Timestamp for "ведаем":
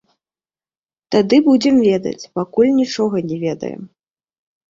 3.45-3.81